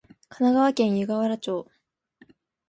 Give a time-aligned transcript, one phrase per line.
[0.29, 1.67] 神奈川県湯河原町